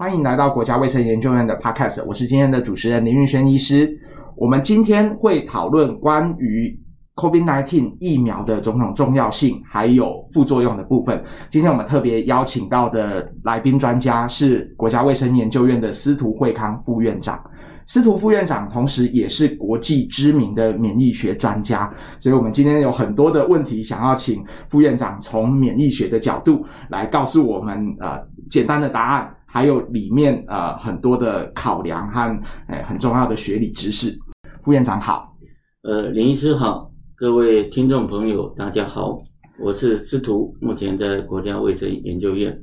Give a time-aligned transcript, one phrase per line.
[0.00, 3.86] 欢迎来到国家卫生研究院的 Podcast，我是今天的主持人林玉轩医师。
[4.34, 6.74] 我们今天会讨论关于
[7.16, 11.22] COVID-19 疫苗的种种重要性，还有副作用的部分。
[11.50, 17.38] 今天我们特别邀请到的来宾专家是国家卫生研究院的司徒惠康副院长。
[17.84, 29.30] 司徒副院长同时也是国际知名的免疫学专家，所以我们今天有很多的问题想要请副院长从免疫学的角度来告诉我们，呃，简单的答案。
[29.52, 32.20] 还有里面呃很多的考量和
[32.68, 34.16] 诶、呃、很重要的学理知识。
[34.62, 35.36] 副院长好，
[35.82, 39.18] 呃林医师好，各位听众朋友大家好，
[39.58, 42.56] 我是司徒，目前在国家卫生研究院。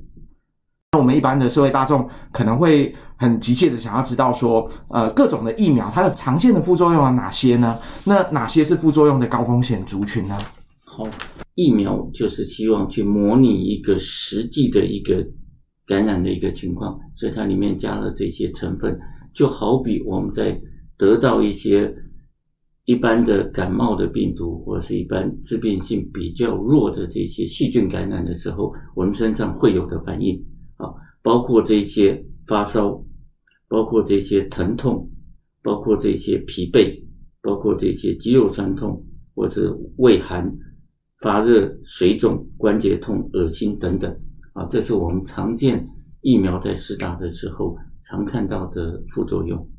[0.93, 7.77] 那我们一般的社会大众可能会很急切的想要知道说，呃各种的疫苗它的常见的副作用有哪些呢？
[8.05, 10.38] 那哪些是副作用的高风险族群呢？
[10.85, 11.05] 好，
[11.55, 15.27] 疫苗就是希望去模拟一个实际的一个。
[15.88, 19.00] 感染的一个情况，所以它里面加了这些成分，
[19.34, 20.62] 就好比我们在
[20.98, 21.91] 得到一些
[22.85, 30.35] 一般的感冒的病毒，或者是一般致病性比较弱的这些细菌感染的时候，我们身上会有的反应
[30.76, 30.91] 啊，
[31.24, 33.01] 包括这些发烧，
[33.70, 35.10] 包括这些疼痛，
[35.63, 37.01] 包括这些疲惫，
[37.41, 39.01] 包括这些肌肉酸痛，
[39.34, 40.54] 或者畏寒、
[41.22, 44.13] 发热、水肿、关节痛、恶心等等。
[44.58, 45.88] 啊，这是我们常见
[46.22, 49.70] 疫苗在施打的时候常看到的副作用。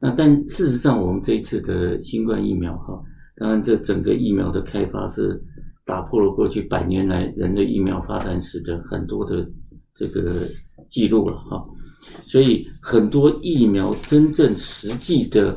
[0.00, 3.00] 那但事实上，我们这一次的新冠疫苗，哈，
[3.36, 5.40] 当然这整个疫苗的开发是
[5.84, 9.48] 打破了过去百年来人类疫苗发展史的很多的
[9.94, 10.44] 这个
[10.88, 11.64] 记录了，哈。
[12.26, 15.56] 所以很多疫苗真正实际的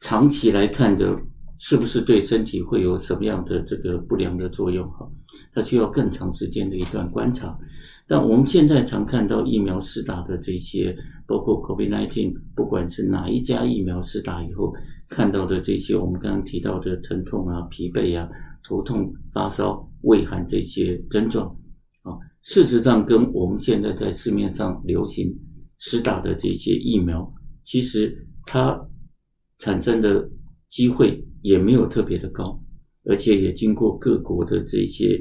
[0.00, 1.18] 长期来看的，
[1.58, 5.10] 是不是对身体会有什么样的这个不良的作用，哈，
[5.54, 7.56] 它需要更长时间的一段观察。
[8.06, 10.94] 但我们现在常看到疫苗施打的这些，
[11.26, 14.70] 包括 COVID-19，不管是哪一家疫苗施打以后
[15.08, 18.28] 看到的这些，我们刚刚提到的疼痛啊、疲惫啊、
[18.62, 21.46] 头痛、发烧、畏寒这些症状
[22.02, 22.12] 啊，
[22.42, 25.34] 事实上跟我们现在在市面上流行
[25.78, 27.32] 施打的这些疫苗，
[27.62, 28.14] 其实
[28.44, 28.78] 它
[29.60, 30.28] 产生的
[30.68, 32.60] 机会也没有特别的高，
[33.06, 35.18] 而且也经过各国的这些。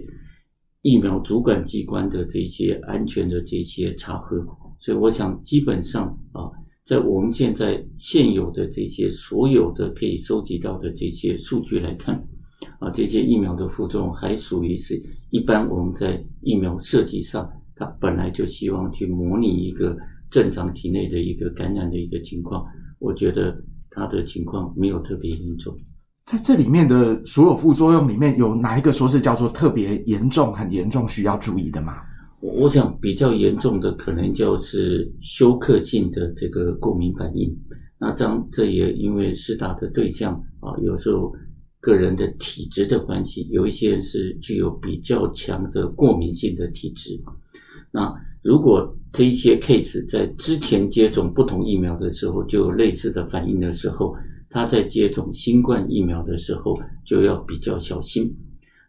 [0.83, 4.45] 疫苗主管机关的这些安全的这些查核，
[4.79, 6.51] 所以我想基本上啊，
[6.83, 12.21] 在我们现在现有的这些所有的可以收集到的这些数据来看，
[12.79, 19.97] 啊，这些疫苗的副作用还属于是一般我们在疫苗设计上，它本来就希望去模拟一个
[20.29, 22.61] 正常体内的一个感染的一个情况，
[22.99, 23.57] 我觉得
[23.89, 25.73] 它的情况没有特别严重。
[26.25, 31.95] 在这里面的所有副作用里面，有哪一个说是叫做特别严重、很严重需要注意的吗？
[32.39, 37.53] 我想比较严重的可能就是休克性的这个过敏反应。
[37.97, 41.31] 那这样这也因为施打的对象啊，有时候
[41.79, 47.17] 个人的体质的关系，有一些人是具有比较强的过敏性的体质。
[47.91, 54.13] 那如果这一些 case 在之前接种不同疫苗的时候就有类似的反应的时候，
[54.53, 58.31] 他在接种新冠疫苗的时候就要比较小心。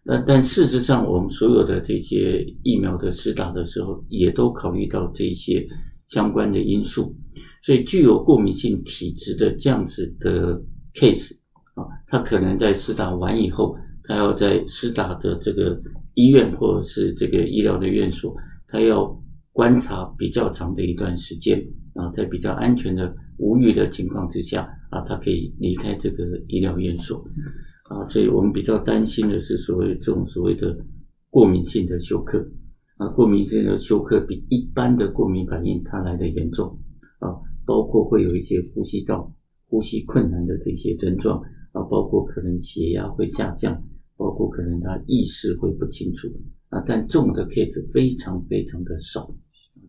[0.04, 5.66] 那但事实上，我们所有的这些疫苗的施打的时候，也都考虑到这些
[6.08, 7.16] 相关的因素。
[7.62, 11.34] 所以，具有过敏性体质的这样子的 case
[11.72, 13.74] 啊，他可能在施打完以后，
[14.06, 15.80] 他要在施打的这个
[16.12, 18.36] 医院或者是这个医疗的院所，
[18.69, 19.19] 他要
[19.53, 24.69] 观察比较长的一段时间啊，在比较安全的无虞的情况之下。
[24.91, 27.19] 啊，他可以离开这个医疗院所，
[27.91, 30.78] 啊，所以我们比较担心的是所谓这种所谓的
[31.31, 32.38] 过敏性的休克，
[32.99, 36.78] 啊，过敏性的休克比一般的过敏反应它来的严重，
[37.19, 37.34] 啊，
[37.66, 39.34] 包括会有一些呼吸道
[39.66, 43.77] 呼吸困难的这些症状，啊，包括可能血压会下降，
[44.16, 46.28] 包括可能他意识会不清楚，
[46.69, 49.28] 啊，但重的 case 非常非常的少，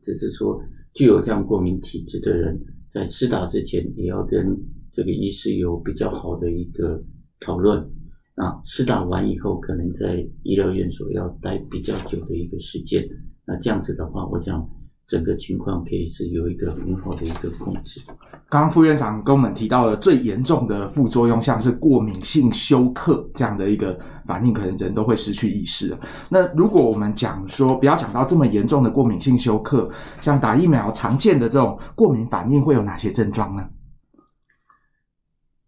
[0.05, 0.61] 只是说
[0.93, 2.59] 具有这样过敏体质的人
[2.93, 4.55] 在施打之前也要跟。
[4.95, 7.03] 这个医师有比较好的一个
[7.41, 7.85] 讨论
[8.33, 13.05] 那，施打完以后，可能在医疗院所要待比较久的一个时间。
[13.45, 14.65] 那这样子的话，我想
[15.07, 18.01] 整个情况可以是有一个很好的一个控制。
[18.49, 25.97] 刚刚副院长跟我们提到了最严重的副作用，像是过敏性休克这样的一个反应，可能人都会失去意识。
[26.29, 29.89] 那如果我们讲说不要讲到这么严重的过敏性休克，
[30.21, 33.63] 像打疫苗常见的这种过敏反应，会有哪些症状呢？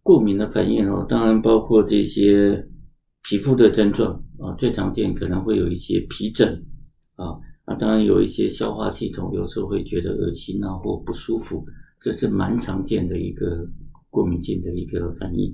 [0.04, 2.66] 过敏的反应哦，当然包括这些
[3.24, 6.48] 皮肤的症状啊，最常见可能会有一些皮疹
[7.16, 7.36] 啊，
[7.68, 11.66] 啊，当然有一些消化系统有时候会觉得恶心啊或不舒服，
[12.00, 13.68] 这是蛮常见的一个
[14.10, 15.54] 过敏性的一个反应。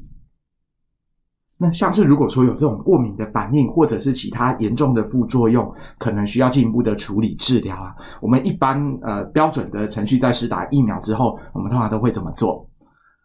[1.58, 7.96] 那像是如果说有这种过敏的反应，或者是其他严重的副作用，可能需要进一步的处理治疗啊。
[8.22, 12.70] 我们一般呃标准的程序，在施打疫苗之后，我们通常都会怎么做？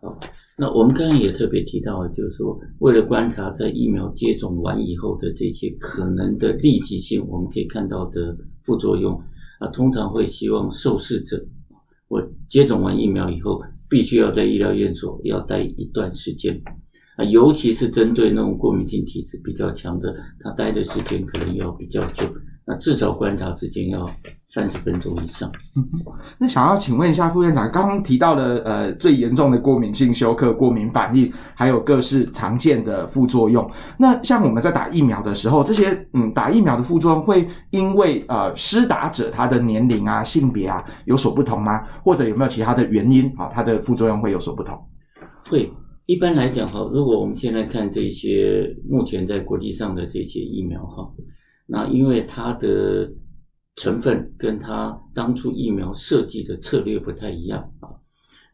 [0.00, 0.18] 好，
[0.56, 8.34] 那我们刚刚也特别提到，就是说为了观察在疫苗接种完以后的这些可能的立即性，我们可以看到的
[8.68, 9.18] 副作用
[9.60, 11.42] 啊，通常会希望受试者，
[12.08, 16.60] 我接种完疫苗以后，必须要在医疗院所要待一段时间。
[17.16, 22.26] 啊，尤其是针对那种过敏性体质比较强的，他待的时间可能要比较久，
[22.70, 24.06] 那至少观察时间要
[24.44, 25.50] 三十分钟以上。
[25.74, 25.82] 嗯，
[26.38, 33.66] 那想要请问一下副院长，刚刚提到的呃最严重的过敏性休克、过敏反应，还有各式常见的副作用。
[33.98, 41.80] 那像我们在打疫苗的时候，这些嗯打疫苗的副作用会因为呃施打者他的年龄啊、性别啊有所不同吗？
[42.04, 43.48] 或者有没有其他的原因啊？
[43.50, 44.78] 它的副作用会有所不同？
[45.48, 45.72] 会。
[46.04, 51.06] 一般来讲哈，如果我们现在看这些目前在国际上的这些疫苗哈，
[51.70, 53.12] 那因为它的
[53.76, 57.90] 成分跟它当初疫苗设计的策略不太一样啊。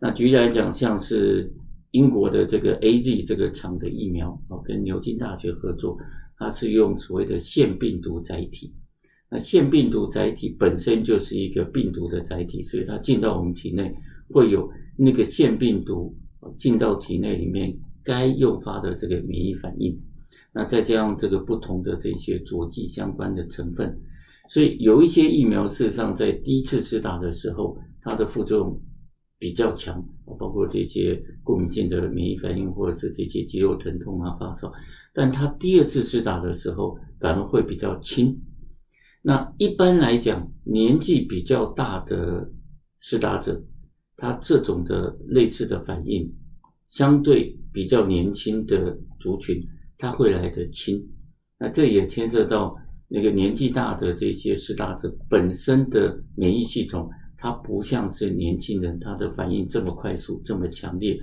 [0.00, 1.50] 那举例来讲，像是
[1.92, 5.96] 英国的这个 AZ 这个厂的疫苗啊，跟牛津大学合作，
[6.36, 8.74] 它是用所谓的腺病毒载体。
[9.30, 13.94] 那腺病毒载体本身就是一个病毒的载体，所以它进到我们体内
[14.28, 14.68] 会有
[14.98, 16.14] 那个腺病毒。
[16.58, 19.98] 进到体内里面该诱发的这个免疫反应，
[20.52, 24.00] 那再加上这个不同的这些佐剂相关的成分，
[24.48, 28.82] 所以有一些疫苗事实上在第一次施打的时候，它的副作用
[29.38, 30.04] 比较强，
[30.38, 34.72] 包括这些过敏性的免疫反应或者是这些肌肉疼痛啊、发烧，
[35.12, 38.40] 但它第二次施打的时候反而会比较轻。
[39.22, 42.50] 那一般来讲，年纪比较大的
[42.98, 43.62] 施打者。
[44.16, 46.32] 他这种的类似的反应，
[46.88, 49.60] 相对比较年轻的族群，
[50.04, 51.02] 它会来得轻。
[51.58, 52.76] 那这也牵涉到
[53.08, 57.08] 那个年纪大的这些施打者本身的免疫系统，
[57.38, 61.18] 它不像是年轻人，它的反应这么快速、这么强烈。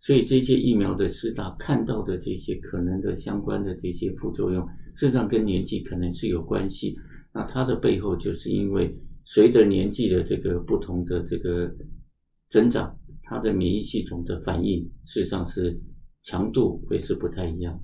[0.00, 4.62] 所以这些疫苗的施打看到的这些可能的相关的这些副作用，
[4.94, 6.94] 事实上跟年纪可能是有关系。
[7.32, 8.94] 那它的背后就是因为
[9.24, 11.74] 随着年纪的这个不同的这个。
[12.50, 15.78] 增长，它的免疫系统的反应，事实上是
[16.22, 17.78] 强度会是不太一样。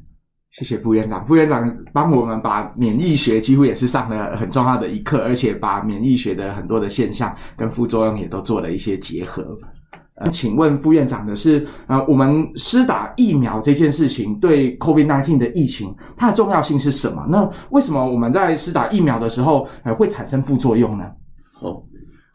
[0.55, 9.45] 谢谢副院长，副院长帮我们把免疫学几乎也是上了很重要的一课，而且把免疫学的很多的现象跟副作用也都做了一些结合。
[10.15, 17.27] 呃，请问副院长的是，呃，我们施打疫苗这件事情对 COVID-19 的疫情，它的重要性是什么？
[17.29, 21.05] 那为什么我们在施打疫苗的时候，呃，会产生副作用呢？
[21.55, 21.83] 好，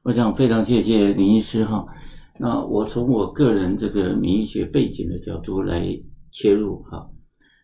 [0.03, 1.85] 我想非常谢谢林医师哈。
[2.37, 5.87] 那我从我个人这个免疫学背景的角度来
[6.31, 7.07] 切入哈，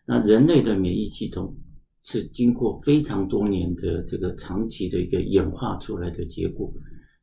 [0.06, 1.56] 那人类的免疫系统
[2.04, 6.72] 是经过非常多年的这个长期的一个演化出来的结果。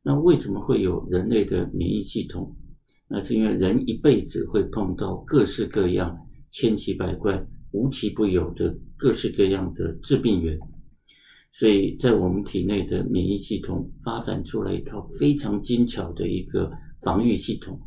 [0.01, 2.55] 那为什么会有人类的免疫系统？
[3.07, 6.17] 那是因为人一辈子会碰到各式各样、
[6.51, 10.59] 千奇百怪、无奇不有的各式各样的致病源，
[11.51, 16.71] 所以在我们体内的免疫系统发展出来一套非常精巧的一个。
[17.03, 17.77] 防御系统，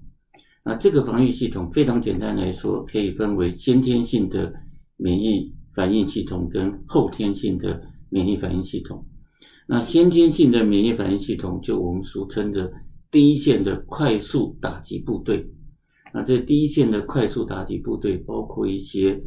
[0.62, 4.52] 那这个防御系统非常简单来说，可以分为先天性的
[4.96, 9.06] 免疫反应系统跟后天性的免疫反应系统。
[9.66, 12.72] 那先天性的免疫反应系统，就我们俗称的
[13.10, 15.48] 第一线的快速打击部队。
[16.12, 19.22] 那这第一线的快速打击部队，包括一些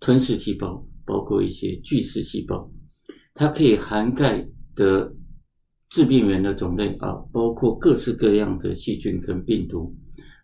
[0.00, 2.70] 吞噬细胞，包括一些巨噬细胞，
[3.34, 5.14] 它可以涵盖的。
[5.90, 9.94] 致病源的种类啊，包括各式各样的细菌跟病毒。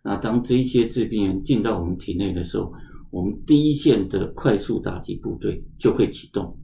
[0.01, 2.71] 那当这些致病源进到我们体内的时候，
[3.11, 6.57] 我们第一线的快速打击部队就会启动。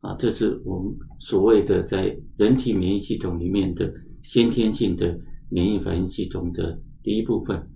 [0.00, 3.92] 啊，这是我们所谓的在人体免疫系统里面的
[4.22, 5.16] 先天性的
[5.50, 7.70] 免疫反应系统的第一部分。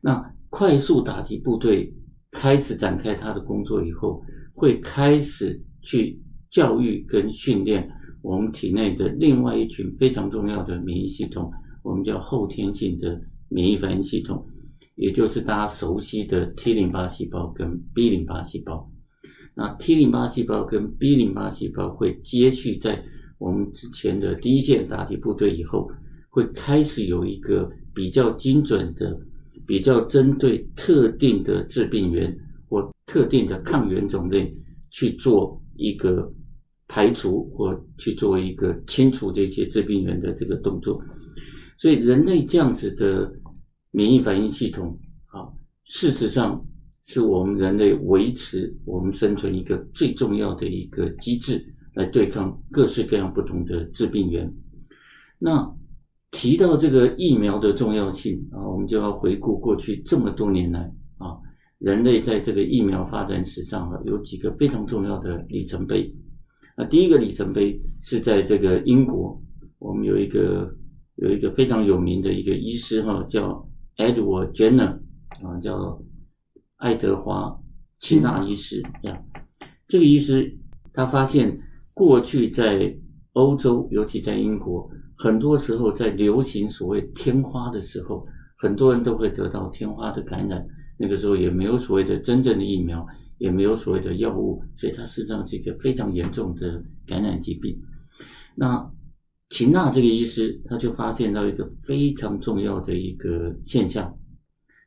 [0.00, 1.94] 那快速打击部队
[2.32, 4.20] 开始展开它的工作以后，
[4.52, 7.88] 会开始去教育跟训练。
[8.22, 11.48] 我们体内的另外一群非常重要的免疫系统，
[11.84, 14.44] 我们叫后天性的免疫反应系统，
[14.96, 18.90] 也就是大家熟悉的 T 淋巴细胞跟 B 淋巴细胞。
[19.54, 23.02] 那 T 淋巴细胞跟 B 淋巴细胞会接续在
[23.38, 25.90] 我们之前的第一线打击部队以后，
[26.30, 29.18] 会开始有一个比较精准的、
[29.66, 32.34] 比较针对特定的致病源
[32.68, 34.54] 或特定的抗原种类
[34.90, 36.32] 去做一个。
[36.88, 41.02] 排除或去做一个清除这些致病源的这个动作。
[41.78, 43.32] 所以人类这样子的
[43.92, 45.46] 免疫反应系统，啊，
[45.84, 46.60] 事实上
[47.04, 54.52] 是我们人类维持我们生存一个最重要的一个机制，来对抗各式各样不同的致病源。
[55.38, 55.70] 那
[56.30, 60.80] 提到这个疫苗的重要性啊，我们就要回顾过去这么多年来
[61.18, 61.36] 啊，
[61.78, 66.10] 人类在这个疫苗发展史上啊，有几个非常重要的里程碑。
[66.76, 69.38] 啊，第一个里程碑是在这个英国，
[69.78, 70.74] 我们有一个
[71.16, 74.98] 有一个非常有名的一个医师哈，叫 Edward Jenner
[75.42, 76.02] 啊，叫
[76.76, 77.58] 爱德华
[78.00, 79.22] 齐纳医师呀。
[79.86, 80.58] 这个医师
[80.92, 81.58] 他发现，
[81.94, 82.96] 过去在
[83.32, 88.26] 欧洲，尤其在英国，很多时候在流行所谓天花的时候，
[88.58, 90.66] 很多人都会得到天花的感染。
[90.98, 93.06] 那个时候也没有所谓的真正的疫苗。
[93.38, 97.76] 也没有所谓的药物，所以它实际上是一个非常严重的感染疾病。
[98.54, 98.88] 那
[99.52, 104.18] 秦娜这个医师他就发现到一个非常重要的一个现象：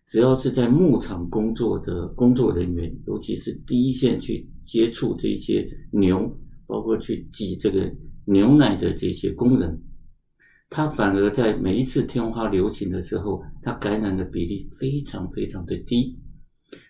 [0.08, 7.94] 只要是在牧场工作的工作人员，尤其是第一线去接触这些牛，包括去挤这个
[8.26, 9.80] 牛奶的这些工人，
[10.68, 16.18] 他反而在每一次天花流行的时候，他感染的比例非常非常的低。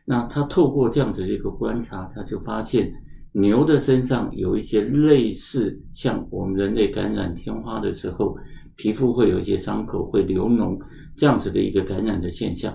[0.05, 2.93] 那他透过这样子的一个观察，他就发现
[3.37, 8.33] 牛的身上有一些类似像我们人类感染天花的时候，
[8.77, 10.79] 皮肤会有一些伤口会流脓
[11.17, 12.73] 这样子的一个感染的现象。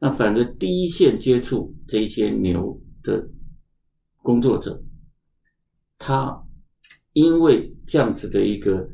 [0.00, 3.28] 那反而第一线接触这些牛的
[4.22, 4.82] 工作者，
[5.98, 6.42] 他
[7.12, 8.88] 因为这样子的一个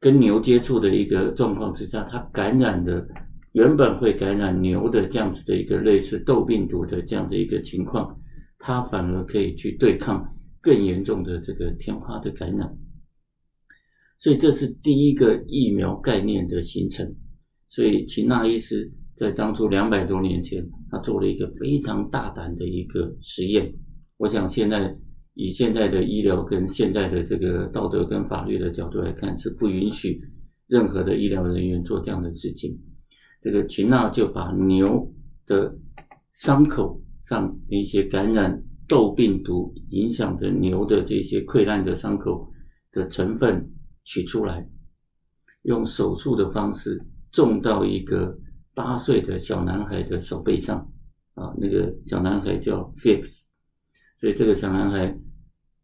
[0.00, 3.06] 跟牛接触的一个状况之下，他感染的。
[3.52, 8.14] 原本会感染牛的这样子的一个类似痘病毒的这样的一个情况，
[8.58, 10.22] 他反而可以去对抗
[10.66, 12.76] 更严重的这个天花的感染。
[14.18, 17.14] 所以这是第一个疫苗概念的形成。
[17.68, 23.72] 所以秦纳医师在当初两百多年前，他做了一个非常大胆的一个实验。
[24.16, 24.92] 我想现在
[25.34, 30.20] 以现在的医疗跟现在的这个道德跟法律的角度来看，是不允许
[30.66, 32.76] 任何的医疗人员做这样的事情。
[33.40, 35.14] 这个秦纳就把牛
[35.46, 35.72] 的
[36.32, 42.50] 伤口上的一些感染痘病毒影响的牛的这些溃烂的伤口
[42.92, 43.70] 的成分
[44.04, 44.68] 取出来，
[45.62, 48.38] 用手术的方式种到一个
[48.74, 50.78] 八岁的小男孩的手背上，
[51.34, 53.44] 啊，那个小男孩叫 Fix，
[54.18, 55.18] 所以这个小男孩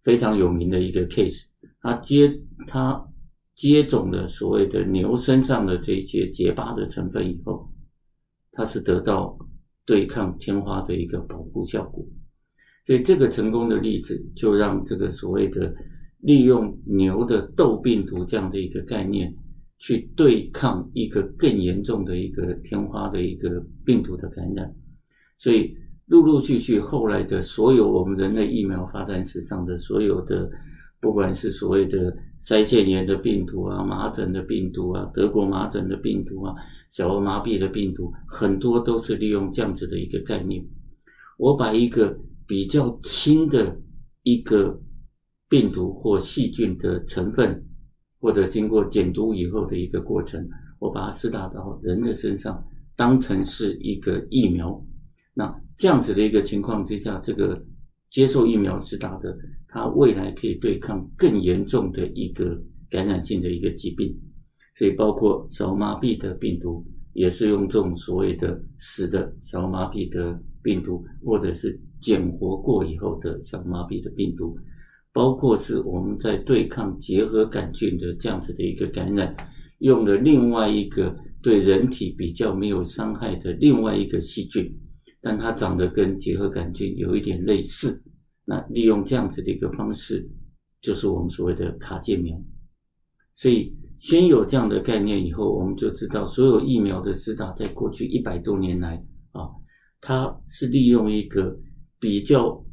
[0.03, 1.47] 非常有名的一个 case，
[1.81, 3.09] 他接他。
[3.55, 7.71] 接种了所谓的牛身上的这些结疤的成分以后，
[8.51, 9.39] 它是得到
[9.85, 12.03] 对抗天花的一个保护效果。
[12.85, 15.75] 所以这个成功的例子，就让这个所谓的
[16.21, 19.35] 利用牛的痘病毒这样的一个概念，
[19.79, 24.75] 去对抗一个更严重的一个天花的一个病毒的感染。
[25.39, 25.75] 所以
[26.07, 30.51] 陆陆续续后来的所有我们人类疫苗发展史上的所有的。
[31.01, 36.55] 不管是所谓的腮腺炎的病毒啊、麻疹的病毒啊、德国麻疹的病毒啊、
[36.93, 40.65] 小儿麻痹的病毒，很多都是利用这样子的一个概念。
[41.39, 42.17] 我把一个
[42.53, 43.81] 比较轻的
[44.25, 44.79] 一个
[45.49, 47.67] 病毒或细菌的成分，
[48.21, 50.47] 或者经过减毒以后的一个过程，
[50.79, 52.63] 我把它施打到人的身上，
[52.95, 54.79] 当成是一个疫苗。
[55.33, 57.65] 那这样子的一个情况之下，这个。
[58.11, 59.35] 接受疫苗施打的，
[59.67, 64.15] 他未来可以对抗更严重的一个感染性的一个疾病，
[64.77, 74.57] 所以包括小儿麻痹的病毒，也是用这种所谓的死的小儿麻痹的病毒，或者是减活过以后的小儿麻痹的病毒，
[75.13, 79.37] 包括是我们在对抗结核杆菌的这样子的一个感染，
[79.79, 84.73] 用了另外一个对人体比较没有伤害的另外一个细菌。
[85.21, 88.03] 但它长得跟结核杆菌有一点类似，
[88.45, 90.29] 那利用这样子的一个方式，
[90.81, 92.37] 就是我们所谓的卡介苗。
[93.33, 98.97] 所以先有这样的概念以后，我们就知道所有疫苗的施打，在过去一百多年来
[99.33, 99.49] 啊，
[100.01, 101.59] 它是利用一个
[101.99, 102.65] 比较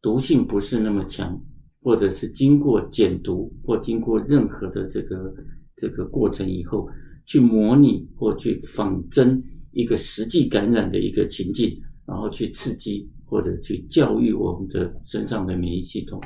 [0.00, 1.40] 毒性不是那么强，
[1.80, 5.34] 或者是经过减毒或经过任何的这个
[5.76, 6.86] 这个过程以后，
[7.26, 9.42] 去模拟或去仿真。
[9.74, 16.20] 一个实际感染的一个情境，然后去刺激或者去教育我们的身上的免疫系统，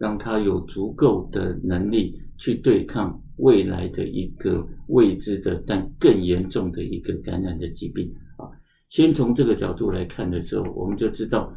[0.00, 8.48] 让它有足够的能力去对抗未来的一个未知的但更严重的一个感染的疾病啊。
[8.88, 11.54] 先从这个角度来看的时候，我们就知道，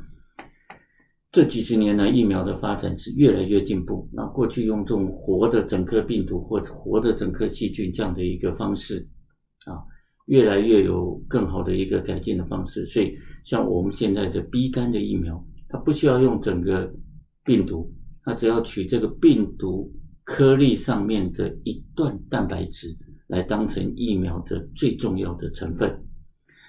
[1.32, 4.10] 这几十年来疫苗的发展是越来越进步。
[4.12, 9.08] 那过去用这种活的整颗病毒或者活的整颗细菌这样的一个方式
[9.66, 9.80] 啊，
[10.26, 12.86] 越来越有更好的一个改进的方式。
[12.88, 16.94] 所以像我们现在的 B 肝的疫苗，它不需要用整个
[17.46, 17.90] 病毒，
[18.24, 19.92] 它只要取这个病毒
[20.24, 22.88] 颗粒上面的一段蛋白质
[23.28, 26.04] 来当成疫苗的最重要的成分。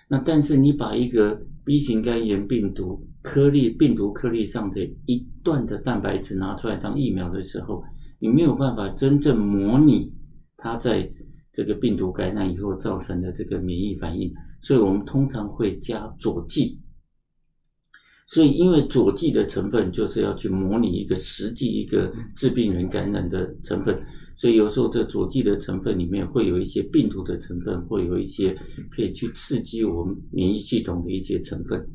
[0.08, 7.82] 那但是你把一个 B 型肝炎病毒颗粒、病毒颗粒上的一段的蛋白质拿出来当疫苗的时候，
[8.18, 10.12] 你没有办法真正模拟
[10.56, 11.10] 它在
[11.52, 16.80] 这个病毒感染以后造成的这个免疫反应，所以我们通常会加佐剂。
[18.26, 24.02] 所以因为佐剂的成分就是要去模拟一个实际一个致病人感染的成分。
[24.36, 28.56] 所以有时候这佐剂的成分里面会有一些病毒的成分，会有一些
[28.90, 31.88] 可以去刺激我们免疫系统的一些成分。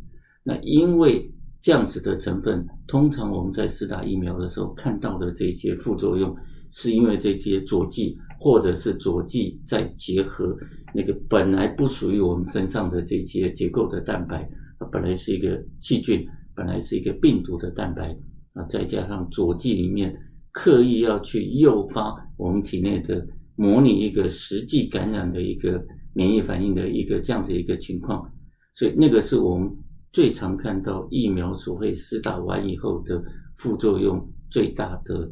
[0.43, 6.33] 那因为这样子的成分，通常我们在施打疫苗的时候看到的这些副作用，
[6.71, 10.55] 是因为这些佐剂或者是佐剂再结合
[10.95, 18.17] 那个本来不属于我们身上的这些结构的蛋白，它本来是一个细菌，本来是一个病毒的蛋白
[18.53, 20.15] 啊，再加上佐剂里面。
[20.51, 25.79] 刻意要去诱发我们体内的模拟一个实际感染的一个
[26.11, 28.27] 免疫反应的一个这样的一个情况，
[28.73, 29.71] 所以那个是我们
[30.11, 33.23] 最常看到疫苗所会施打完以后的
[33.57, 35.31] 副作用最大的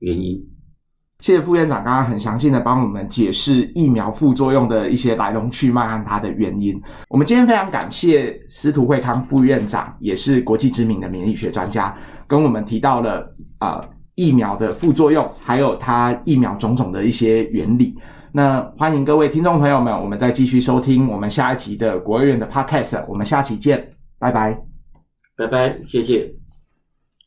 [0.00, 0.38] 原因。
[1.24, 6.78] 谢谢副院长刚刚很详细的帮我们解释疫苗副作用的一些来龙去脉和它的原因。
[7.08, 13.82] 我们今天非常感谢司徒惠康副院长，也是国际知名的免疫学专家，跟我们提到了啊。
[14.16, 17.96] 疫苗的副作用，还有它疫苗种种的一些原理。
[18.30, 23.02] 那欢迎各位听众朋友们，我们再继续收听我们下一集的国卫院的 Podcast。
[23.08, 24.56] 我们下期见，拜拜，
[25.36, 26.43] 拜拜，谢谢。